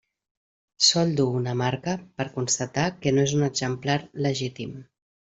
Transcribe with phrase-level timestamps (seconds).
[0.85, 4.73] Sol dur una marca per constatar que no és un exemplar legítim.